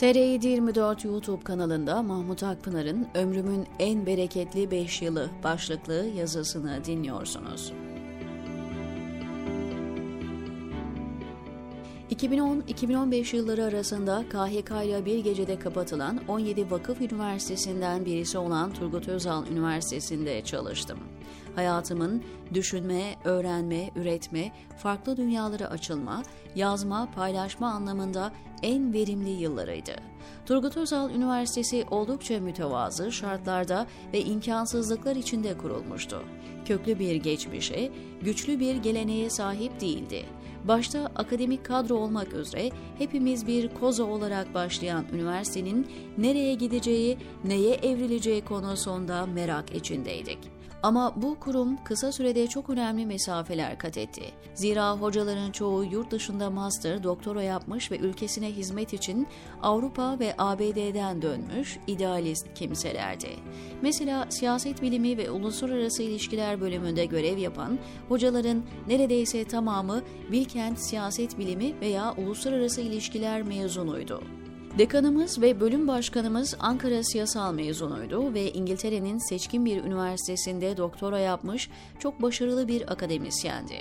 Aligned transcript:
TR724 0.00 1.06
YouTube 1.06 1.44
kanalında 1.44 2.02
Mahmut 2.02 2.42
Akpınar'ın 2.42 3.08
Ömrümün 3.14 3.66
En 3.78 4.06
Bereketli 4.06 4.70
5 4.70 5.02
Yılı 5.02 5.30
başlıklı 5.44 6.06
yazısını 6.16 6.84
dinliyorsunuz. 6.84 7.72
2010-2015 12.10 13.36
yılları 13.36 13.64
arasında 13.64 14.24
KHK 14.28 14.70
ile 14.84 15.04
bir 15.04 15.18
gecede 15.18 15.58
kapatılan 15.58 16.20
17 16.28 16.70
vakıf 16.70 17.00
üniversitesinden 17.00 18.04
birisi 18.04 18.38
olan 18.38 18.72
Turgut 18.72 19.08
Özal 19.08 19.46
Üniversitesi'nde 19.46 20.44
çalıştım. 20.44 20.98
Hayatımın 21.54 22.22
düşünme, 22.54 23.14
öğrenme, 23.24 23.90
üretme, 23.96 24.52
farklı 24.78 25.16
dünyalara 25.16 25.66
açılma, 25.66 26.22
yazma, 26.54 27.08
paylaşma 27.14 27.70
anlamında 27.70 28.32
en 28.62 28.92
verimli 28.92 29.30
yıllarıydı. 29.30 29.92
Turgut 30.46 30.76
Özal 30.76 31.10
Üniversitesi 31.10 31.84
oldukça 31.90 32.40
mütevazı 32.40 33.12
şartlarda 33.12 33.86
ve 34.12 34.20
imkansızlıklar 34.20 35.16
içinde 35.16 35.58
kurulmuştu. 35.58 36.22
Köklü 36.66 36.98
bir 36.98 37.14
geçmişe, 37.14 37.90
güçlü 38.22 38.60
bir 38.60 38.76
geleneğe 38.76 39.30
sahip 39.30 39.80
değildi. 39.80 40.24
Başta 40.64 41.10
akademik 41.16 41.64
kadro 41.64 41.94
olmak 41.94 42.32
üzere 42.32 42.70
hepimiz 42.98 43.46
bir 43.46 43.74
koza 43.74 44.04
olarak 44.04 44.54
başlayan 44.54 45.04
üniversitenin 45.12 45.86
nereye 46.18 46.54
gideceği, 46.54 47.18
neye 47.44 47.74
evrileceği 47.74 48.44
konusunda 48.44 49.26
merak 49.26 49.74
içindeydik. 49.74 50.55
Ama 50.86 51.12
bu 51.16 51.40
kurum 51.40 51.84
kısa 51.84 52.12
sürede 52.12 52.46
çok 52.46 52.70
önemli 52.70 53.06
mesafeler 53.06 53.78
kat 53.78 53.98
etti. 53.98 54.22
Zira 54.54 54.92
hocaların 54.92 55.52
çoğu 55.52 55.84
yurt 55.84 56.10
dışında 56.10 56.50
master, 56.50 57.02
doktora 57.02 57.42
yapmış 57.42 57.90
ve 57.90 57.98
ülkesine 57.98 58.52
hizmet 58.52 58.92
için 58.92 59.26
Avrupa 59.62 60.18
ve 60.18 60.34
ABD'den 60.38 61.22
dönmüş 61.22 61.78
idealist 61.86 62.54
kimselerdi. 62.54 63.28
Mesela 63.82 64.26
siyaset 64.28 64.82
bilimi 64.82 65.18
ve 65.18 65.30
uluslararası 65.30 66.02
ilişkiler 66.02 66.60
bölümünde 66.60 67.04
görev 67.04 67.38
yapan 67.38 67.78
hocaların 68.08 68.62
neredeyse 68.88 69.44
tamamı 69.44 70.02
Bilkent 70.32 70.78
Siyaset 70.78 71.38
Bilimi 71.38 71.80
veya 71.80 72.14
Uluslararası 72.16 72.80
İlişkiler 72.80 73.42
mezunuydu. 73.42 74.22
Dekanımız 74.78 75.42
ve 75.42 75.60
bölüm 75.60 75.88
başkanımız 75.88 76.56
Ankara 76.60 77.02
Siyasal 77.02 77.52
mezunuydu 77.52 78.34
ve 78.34 78.52
İngiltere'nin 78.52 79.18
seçkin 79.18 79.64
bir 79.64 79.84
üniversitesinde 79.84 80.76
doktora 80.76 81.18
yapmış 81.18 81.70
çok 81.98 82.22
başarılı 82.22 82.68
bir 82.68 82.92
akademisyendi. 82.92 83.74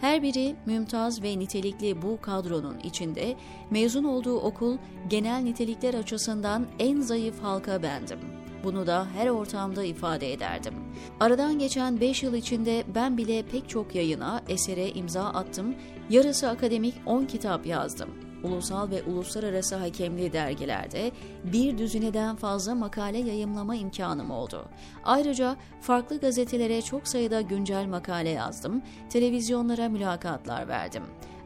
Her 0.00 0.22
biri 0.22 0.56
mümtaz 0.66 1.22
ve 1.22 1.38
nitelikli 1.38 2.02
bu 2.02 2.20
kadronun 2.20 2.78
içinde 2.78 3.36
mezun 3.70 4.04
olduğu 4.04 4.36
okul 4.40 4.78
genel 5.08 5.42
nitelikler 5.42 5.94
açısından 5.94 6.66
en 6.78 7.00
zayıf 7.00 7.42
halka 7.42 7.82
bendim. 7.82 8.18
Bunu 8.64 8.86
da 8.86 9.06
her 9.16 9.28
ortamda 9.28 9.84
ifade 9.84 10.32
ederdim. 10.32 10.74
Aradan 11.20 11.58
geçen 11.58 12.00
5 12.00 12.22
yıl 12.22 12.34
içinde 12.34 12.84
ben 12.94 13.18
bile 13.18 13.42
pek 13.42 13.68
çok 13.68 13.94
yayına, 13.94 14.42
esere 14.48 14.88
imza 14.88 15.24
attım, 15.24 15.74
yarısı 16.10 16.48
akademik 16.48 16.94
10 17.06 17.24
kitap 17.24 17.66
yazdım 17.66 18.31
ulusal 18.44 18.90
ve 18.90 19.02
uluslararası 19.02 19.76
hakemli 19.76 20.32
dergilerde 20.32 21.12
bir 21.44 21.78
düzineden 21.78 22.36
fazla 22.36 22.74
makale 22.74 23.18
yayımlama 23.18 23.74
imkanım 23.74 24.30
oldu. 24.30 24.68
Ayrıca 25.04 25.56
farklı 25.80 26.20
gazetelere 26.20 26.82
çok 26.82 27.08
sayıda 27.08 27.40
güncel 27.40 27.86
makale 27.86 28.30
yazdım, 28.30 28.82
televizyonlara 29.10 29.88
mülakatlar 29.88 30.68
verdim. 30.68 31.02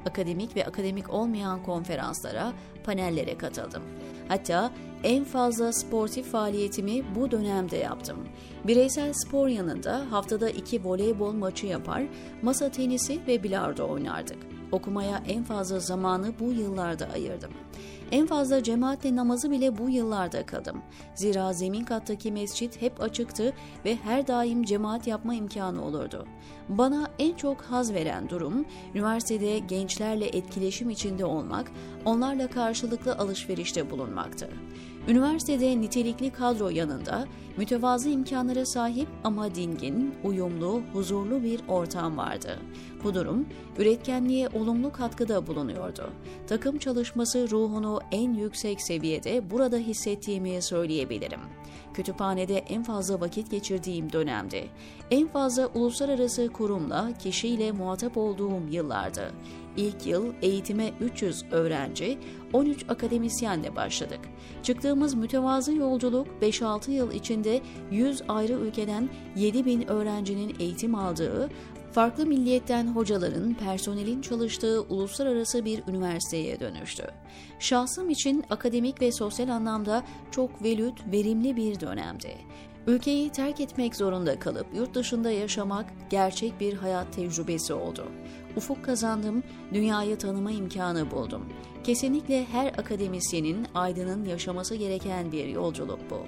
Akademik 0.06 0.56
ve 0.56 0.66
akademik 0.66 1.10
olmayan 1.10 1.62
konferanslara, 1.62 2.52
panellere 2.84 3.38
katıldım. 3.38 3.82
Hatta 4.28 4.70
en 5.04 5.24
fazla 5.24 5.72
sportif 5.72 6.26
faaliyetimi 6.26 7.02
bu 7.14 7.30
dönemde 7.30 7.76
yaptım. 7.76 8.16
Bireysel 8.64 9.12
spor 9.12 9.48
yanında 9.48 10.06
haftada 10.10 10.50
iki 10.50 10.84
voleybol 10.84 11.32
maçı 11.32 11.66
yapar, 11.66 12.02
masa 12.42 12.68
tenisi 12.68 13.20
ve 13.26 13.42
bilardo 13.42 13.88
oynardık. 13.88 14.38
Okumaya 14.72 15.22
en 15.28 15.44
fazla 15.44 15.80
zamanı 15.80 16.32
bu 16.40 16.52
yıllarda 16.52 17.08
ayırdım. 17.14 17.50
En 18.12 18.26
fazla 18.26 18.62
cemaatle 18.62 19.16
namazı 19.16 19.50
bile 19.50 19.78
bu 19.78 19.90
yıllarda 19.90 20.46
kıldım. 20.46 20.82
Zira 21.14 21.52
zemin 21.52 21.84
kattaki 21.84 22.32
mescit 22.32 22.82
hep 22.82 23.00
açıktı 23.00 23.52
ve 23.84 23.96
her 23.96 24.26
daim 24.26 24.62
cemaat 24.62 25.06
yapma 25.06 25.34
imkanı 25.34 25.84
olurdu. 25.84 26.26
Bana 26.68 27.10
en 27.18 27.34
çok 27.34 27.62
haz 27.62 27.94
veren 27.94 28.28
durum, 28.28 28.64
üniversitede 28.94 29.58
gençlerle 29.58 30.26
etkileşim 30.26 30.90
içinde 30.90 31.24
olmak, 31.24 31.70
onlarla 32.04 32.50
karşılıklı 32.50 33.14
alışverişte 33.16 33.90
bulunmaktı. 33.90 34.48
Üniversitede 35.08 35.80
nitelikli 35.80 36.30
kadro 36.30 36.68
yanında 36.68 37.26
mütevazı 37.56 38.08
imkanlara 38.10 38.66
sahip 38.66 39.08
ama 39.24 39.54
dingin, 39.54 40.14
uyumlu, 40.24 40.82
huzurlu 40.92 41.42
bir 41.42 41.60
ortam 41.68 42.16
vardı. 42.16 42.58
Bu 43.04 43.14
durum 43.14 43.46
üretkenliğe 43.78 44.48
olumlu 44.48 44.92
katkıda 44.92 45.46
bulunuyordu. 45.46 46.10
Takım 46.46 46.78
çalışması 46.78 47.50
ruhunu 47.50 48.00
en 48.12 48.34
yüksek 48.34 48.82
seviyede 48.82 49.50
burada 49.50 49.76
hissettiğimi 49.76 50.62
söyleyebilirim. 50.62 51.40
Kütüphanede 51.94 52.58
en 52.58 52.82
fazla 52.82 53.20
vakit 53.20 53.50
geçirdiğim 53.50 54.12
dönemdi. 54.12 54.68
En 55.10 55.28
fazla 55.28 55.66
uluslararası 55.66 56.48
kurumla, 56.52 57.10
kişiyle 57.18 57.72
muhatap 57.72 58.16
olduğum 58.16 58.60
yıllardı. 58.70 59.32
İlk 59.76 60.06
yıl 60.06 60.32
eğitime 60.42 60.92
300 61.00 61.44
öğrenci, 61.50 62.18
13 62.52 62.84
akademisyenle 62.88 63.76
başladık. 63.76 64.20
Çıktığımız 64.62 65.14
mütevazı 65.14 65.72
yolculuk 65.74 66.26
5-6 66.42 66.90
yıl 66.90 67.12
içinde 67.12 67.60
100 67.90 68.22
ayrı 68.28 68.52
ülkeden 68.52 69.08
7 69.36 69.64
bin 69.64 69.88
öğrencinin 69.88 70.56
eğitim 70.60 70.94
aldığı, 70.94 71.50
farklı 71.96 72.26
milliyetten 72.26 72.86
hocaların, 72.86 73.54
personelin 73.54 74.20
çalıştığı 74.20 74.80
uluslararası 74.82 75.64
bir 75.64 75.82
üniversiteye 75.88 76.60
dönüştü. 76.60 77.04
Şahsım 77.58 78.10
için 78.10 78.44
akademik 78.50 79.00
ve 79.02 79.12
sosyal 79.12 79.48
anlamda 79.48 80.02
çok 80.30 80.62
velüt, 80.62 81.12
verimli 81.12 81.56
bir 81.56 81.80
dönemdi. 81.80 82.36
Ülkeyi 82.86 83.30
terk 83.30 83.60
etmek 83.60 83.96
zorunda 83.96 84.38
kalıp 84.38 84.66
yurt 84.74 84.94
dışında 84.94 85.30
yaşamak 85.30 85.86
gerçek 86.10 86.60
bir 86.60 86.74
hayat 86.74 87.12
tecrübesi 87.12 87.74
oldu. 87.74 88.06
Ufuk 88.56 88.84
kazandım, 88.84 89.42
dünyayı 89.72 90.18
tanıma 90.18 90.50
imkanı 90.50 91.10
buldum. 91.10 91.46
Kesinlikle 91.84 92.44
her 92.44 92.66
akademisyenin, 92.66 93.66
aydının 93.74 94.24
yaşaması 94.24 94.76
gereken 94.76 95.32
bir 95.32 95.46
yolculuk 95.46 95.98
bu. 96.10 96.18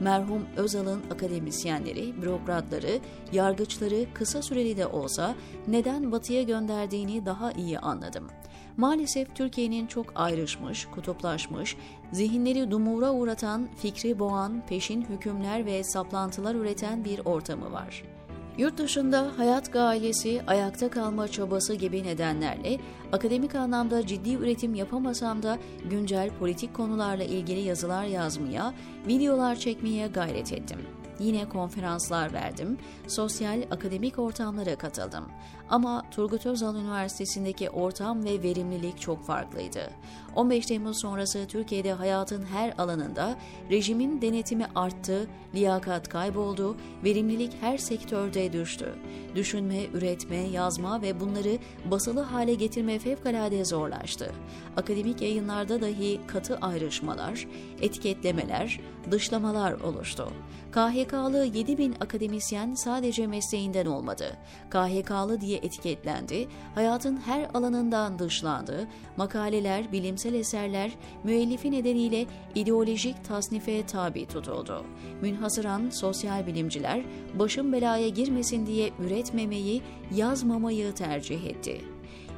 Merhum 0.00 0.42
Özal'ın 0.56 1.02
akademisyenleri, 1.10 2.22
bürokratları, 2.22 3.00
yargıçları 3.32 4.06
kısa 4.14 4.42
süreli 4.42 4.76
de 4.76 4.86
olsa 4.86 5.34
neden 5.66 6.12
batıya 6.12 6.42
gönderdiğini 6.42 7.26
daha 7.26 7.52
iyi 7.52 7.78
anladım. 7.78 8.28
Maalesef 8.76 9.36
Türkiye'nin 9.36 9.86
çok 9.86 10.06
ayrışmış, 10.14 10.86
kutuplaşmış, 10.86 11.76
zihinleri 12.12 12.70
dumura 12.70 13.12
uğratan, 13.12 13.68
fikri 13.76 14.18
boğan, 14.18 14.62
peşin 14.68 15.02
hükümler 15.02 15.66
ve 15.66 15.84
saplantılar 15.84 16.54
üreten 16.54 17.04
bir 17.04 17.20
ortamı 17.24 17.72
var. 17.72 18.13
Yurt 18.58 18.78
dışında 18.78 19.32
hayat 19.36 19.72
gailesi, 19.72 20.42
ayakta 20.46 20.90
kalma 20.90 21.28
çabası 21.28 21.74
gibi 21.74 22.04
nedenlerle 22.04 22.78
akademik 23.12 23.54
anlamda 23.54 24.06
ciddi 24.06 24.34
üretim 24.34 24.74
yapamasam 24.74 25.42
da 25.42 25.58
güncel 25.90 26.30
politik 26.38 26.74
konularla 26.74 27.24
ilgili 27.24 27.60
yazılar 27.60 28.04
yazmaya, 28.04 28.74
videolar 29.06 29.56
çekmeye 29.56 30.06
gayret 30.06 30.52
ettim. 30.52 30.78
Yine 31.20 31.48
konferanslar 31.48 32.32
verdim, 32.32 32.78
sosyal 33.06 33.62
akademik 33.70 34.18
ortamlara 34.18 34.76
katıldım. 34.76 35.24
Ama 35.68 36.02
Turgut 36.10 36.46
Özal 36.46 36.76
Üniversitesi'ndeki 36.76 37.70
ortam 37.70 38.24
ve 38.24 38.42
verimlilik 38.42 39.00
çok 39.00 39.26
farklıydı. 39.26 39.90
15 40.34 40.66
Temmuz 40.66 41.00
sonrası 41.00 41.46
Türkiye'de 41.48 41.92
hayatın 41.92 42.44
her 42.44 42.74
alanında 42.78 43.36
rejimin 43.70 44.22
denetimi 44.22 44.66
arttı, 44.74 45.26
liyakat 45.54 46.08
kayboldu, 46.08 46.76
verimlilik 47.04 47.52
her 47.60 47.78
sektörde 47.78 48.52
düştü. 48.52 48.94
Düşünme, 49.34 49.84
üretme, 49.94 50.36
yazma 50.36 51.02
ve 51.02 51.20
bunları 51.20 51.58
basılı 51.90 52.20
hale 52.20 52.54
getirme 52.54 52.98
fevkalade 52.98 53.64
zorlaştı. 53.64 54.32
Akademik 54.76 55.22
yayınlarda 55.22 55.80
dahi 55.80 56.20
katı 56.26 56.56
ayrışmalar, 56.56 57.46
etiketlemeler, 57.80 58.80
dışlamalar 59.10 59.72
oluştu. 59.72 60.28
KHK'lı 60.72 61.44
7000 61.44 61.94
akademisyen 62.00 62.74
sadece 62.74 63.26
mesleğinden 63.26 63.86
olmadı. 63.86 64.36
KHK'lı 64.70 65.40
diye 65.40 65.58
etiketlendi, 65.58 66.48
hayatın 66.74 67.16
her 67.16 67.48
alanından 67.54 68.18
dışlandı, 68.18 68.88
makaleler, 69.16 69.92
bilimsel 69.92 70.34
eserler 70.34 70.90
müellifi 71.24 71.72
nedeniyle 71.72 72.26
ideolojik 72.54 73.24
tasnife 73.24 73.86
tabi 73.86 74.26
tutuldu. 74.26 74.84
Münhasıran 75.22 75.90
sosyal 75.90 76.46
bilimciler 76.46 77.04
başım 77.34 77.72
belaya 77.72 78.08
girmesin 78.08 78.66
diye 78.66 78.90
üretmemeyi, 78.98 79.82
yazmamayı 80.14 80.94
tercih 80.94 81.44
etti. 81.44 81.80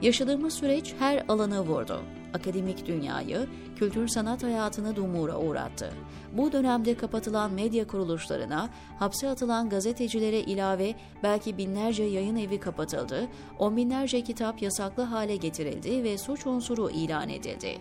Yaşadığımız 0.02 0.54
süreç 0.54 0.94
her 0.98 1.24
alanı 1.28 1.60
vurdu 1.60 2.02
akademik 2.36 2.86
dünyayı, 2.86 3.46
kültür 3.76 4.08
sanat 4.08 4.42
hayatını 4.42 4.96
dumura 4.96 5.38
uğrattı. 5.38 5.90
Bu 6.32 6.52
dönemde 6.52 6.96
kapatılan 6.96 7.52
medya 7.52 7.86
kuruluşlarına, 7.86 8.68
hapse 8.98 9.28
atılan 9.28 9.68
gazetecilere 9.68 10.40
ilave 10.40 10.94
belki 11.22 11.58
binlerce 11.58 12.02
yayın 12.02 12.36
evi 12.36 12.60
kapatıldı, 12.60 13.28
on 13.58 13.76
binlerce 13.76 14.20
kitap 14.20 14.62
yasaklı 14.62 15.02
hale 15.02 15.36
getirildi 15.36 16.04
ve 16.04 16.18
suç 16.18 16.46
unsuru 16.46 16.90
ilan 16.90 17.28
edildi. 17.28 17.78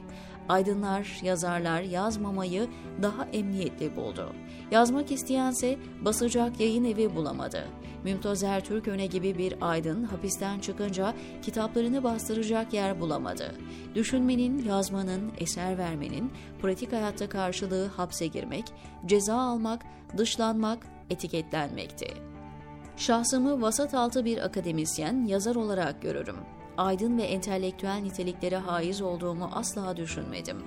Aydınlar, 0.49 1.19
yazarlar 1.23 1.81
yazmamayı 1.81 2.67
daha 3.01 3.25
emniyetli 3.25 3.95
buldu. 3.95 4.33
Yazmak 4.71 5.11
isteyense 5.11 5.77
basacak 6.01 6.59
yayın 6.59 6.83
evi 6.83 7.15
bulamadı. 7.15 7.67
Mümtaz 8.03 8.43
Ertürköne 8.43 9.05
gibi 9.05 9.37
bir 9.37 9.55
aydın 9.61 10.03
hapisten 10.03 10.59
çıkınca 10.59 11.13
kitaplarını 11.41 12.03
bastıracak 12.03 12.73
yer 12.73 13.01
bulamadı. 13.01 13.55
Düşünmenin, 13.95 14.63
yazmanın, 14.63 15.31
eser 15.37 15.77
vermenin 15.77 16.31
pratik 16.61 16.93
hayatta 16.93 17.29
karşılığı 17.29 17.87
hapse 17.87 18.27
girmek, 18.27 18.65
ceza 19.05 19.35
almak, 19.35 19.81
dışlanmak, 20.17 20.87
etiketlenmekti. 21.09 22.07
Şahsımı 22.97 23.61
vasat 23.61 23.93
altı 23.93 24.25
bir 24.25 24.45
akademisyen, 24.45 25.25
yazar 25.25 25.55
olarak 25.55 26.01
görürüm 26.01 26.37
aydın 26.77 27.17
ve 27.17 27.23
entelektüel 27.23 27.99
niteliklere 28.03 28.57
haiz 28.57 29.01
olduğumu 29.01 29.49
asla 29.53 29.97
düşünmedim. 29.97 30.57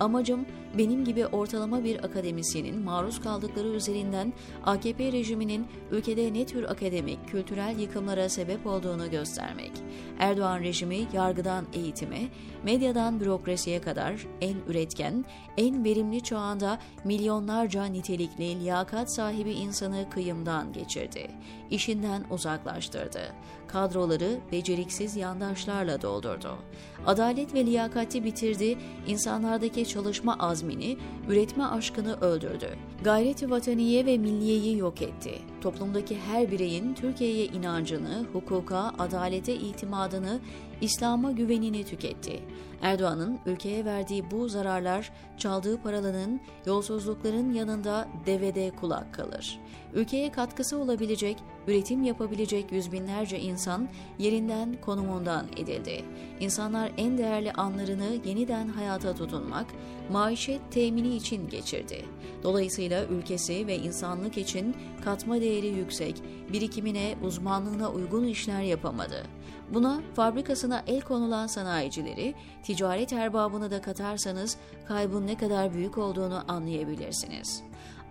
Amacım 0.00 0.46
benim 0.78 1.04
gibi 1.04 1.26
ortalama 1.26 1.84
bir 1.84 2.04
akademisyenin 2.04 2.82
maruz 2.82 3.20
kaldıkları 3.20 3.68
üzerinden 3.68 4.32
AKP 4.64 5.12
rejiminin 5.12 5.66
ülkede 5.90 6.34
ne 6.34 6.46
tür 6.46 6.64
akademik, 6.64 7.28
kültürel 7.28 7.78
yıkımlara 7.78 8.28
sebep 8.28 8.66
olduğunu 8.66 9.10
göstermek. 9.10 9.72
Erdoğan 10.18 10.60
rejimi 10.60 11.06
yargıdan 11.12 11.66
eğitime, 11.72 12.28
medyadan 12.64 13.20
bürokrasiye 13.20 13.80
kadar 13.80 14.26
en 14.40 14.56
üretken, 14.68 15.24
en 15.56 15.84
verimli 15.84 16.20
çağında 16.20 16.78
milyonlarca 17.04 17.84
nitelikli, 17.84 18.60
liyakat 18.60 19.14
sahibi 19.14 19.52
insanı 19.52 20.10
kıyımdan 20.10 20.72
geçirdi. 20.72 21.30
İşinden 21.70 22.24
uzaklaştırdı. 22.30 23.20
Kadroları 23.66 24.40
beceriksiz 24.52 25.16
yandaşlarla 25.54 26.02
doldurdu. 26.02 26.58
Adalet 27.06 27.54
ve 27.54 27.66
liyakati 27.66 28.24
bitirdi, 28.24 28.78
insanlardaki 29.06 29.88
çalışma 29.88 30.36
azmini, 30.38 30.96
üretme 31.28 31.64
aşkını 31.64 32.20
öldürdü. 32.20 32.68
Gayreti 33.04 33.50
vataniye 33.50 34.06
ve 34.06 34.18
milliyeyi 34.18 34.78
yok 34.78 35.02
etti. 35.02 35.38
Toplumdaki 35.60 36.18
her 36.18 36.50
bireyin 36.50 36.94
Türkiye'ye 36.94 37.46
inancını, 37.46 38.26
hukuka, 38.32 38.92
adalete 38.98 39.54
itimadını, 39.54 40.40
İslam'a 40.84 41.32
güvenini 41.32 41.84
tüketti. 41.84 42.40
Erdoğan'ın 42.82 43.38
ülkeye 43.46 43.84
verdiği 43.84 44.30
bu 44.30 44.48
zararlar 44.48 45.12
çaldığı 45.38 45.82
paraların, 45.82 46.40
yolsuzlukların 46.66 47.52
yanında 47.52 48.08
devede 48.26 48.70
kulak 48.70 49.14
kalır. 49.14 49.60
Ülkeye 49.94 50.32
katkısı 50.32 50.78
olabilecek, 50.78 51.36
üretim 51.66 52.02
yapabilecek 52.02 52.72
yüz 52.72 52.92
binlerce 52.92 53.40
insan 53.40 53.88
yerinden 54.18 54.76
konumundan 54.80 55.46
edildi. 55.56 56.04
İnsanlar 56.40 56.92
en 56.96 57.18
değerli 57.18 57.52
anlarını 57.52 58.16
yeniden 58.24 58.68
hayata 58.68 59.14
tutunmak, 59.14 59.66
maişet 60.12 60.60
temini 60.70 61.16
için 61.16 61.48
geçirdi. 61.48 62.04
Dolayısıyla 62.42 63.04
ülkesi 63.04 63.66
ve 63.66 63.76
insanlık 63.76 64.38
için 64.38 64.76
katma 65.04 65.40
değeri 65.40 65.66
yüksek, 65.66 66.22
birikimine, 66.52 67.14
uzmanlığına 67.22 67.90
uygun 67.90 68.24
işler 68.24 68.62
yapamadı. 68.62 69.26
Buna 69.74 70.00
fabrikasına 70.14 70.82
el 70.86 71.00
konulan 71.00 71.46
sanayicileri, 71.46 72.34
ticaret 72.62 73.12
erbabını 73.12 73.70
da 73.70 73.80
katarsanız 73.80 74.56
kaybın 74.88 75.26
ne 75.26 75.36
kadar 75.36 75.74
büyük 75.74 75.98
olduğunu 75.98 76.44
anlayabilirsiniz. 76.48 77.62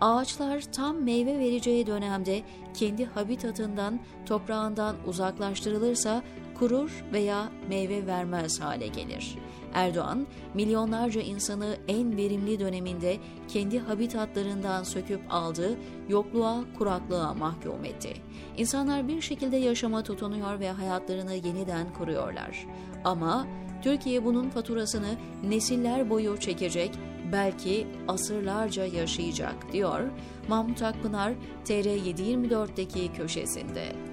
Ağaçlar 0.01 0.61
tam 0.61 1.03
meyve 1.03 1.39
vereceği 1.39 1.87
dönemde 1.87 2.41
kendi 2.73 3.05
habitatından, 3.05 3.99
toprağından 4.25 4.95
uzaklaştırılırsa 5.07 6.23
kurur 6.59 7.05
veya 7.13 7.49
meyve 7.69 8.07
vermez 8.07 8.61
hale 8.61 8.87
gelir. 8.87 9.37
Erdoğan, 9.73 10.27
milyonlarca 10.53 11.21
insanı 11.21 11.77
en 11.87 12.17
verimli 12.17 12.59
döneminde 12.59 13.17
kendi 13.47 13.79
habitatlarından 13.79 14.83
söküp 14.83 15.21
aldı, 15.29 15.77
yokluğa, 16.09 16.63
kuraklığa 16.77 17.33
mahkum 17.33 17.85
etti. 17.85 18.13
İnsanlar 18.57 19.07
bir 19.07 19.21
şekilde 19.21 19.57
yaşama 19.57 20.03
tutunuyor 20.03 20.59
ve 20.59 20.71
hayatlarını 20.71 21.33
yeniden 21.33 21.93
kuruyorlar. 21.93 22.67
Ama 23.03 23.47
Türkiye 23.83 24.25
bunun 24.25 24.49
faturasını 24.49 25.15
nesiller 25.43 26.09
boyu 26.09 26.39
çekecek, 26.39 26.91
belki 27.31 27.87
asırlarca 28.07 28.85
yaşayacak 28.85 29.73
diyor 29.73 30.01
Mahmut 30.47 30.81
Akpınar 30.81 31.33
TR724'deki 31.65 33.13
köşesinde. 33.13 34.12